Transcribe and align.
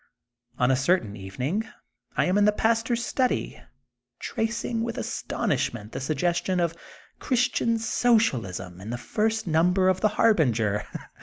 On 0.57 0.71
a 0.71 0.75
certain 0.75 1.15
evening 1.15 1.63
I 2.17 2.25
am 2.25 2.35
in 2.35 2.45
the 2.45 2.51
pastor's 2.51 3.05
study 3.05 3.61
tracing 4.17 4.81
with 4.81 4.97
astonishment 4.97 5.91
the 5.91 5.99
sugges 5.99 6.43
tion 6.43 6.59
of 6.59 6.73
Christian 7.19 7.77
Socialism 7.77 8.81
in 8.81 8.89
the 8.89 8.97
first 8.97 9.45
num 9.45 9.73
ber 9.73 9.89
of 9.89 10.01
the 10.01 10.07
Harbinger. 10.17 10.87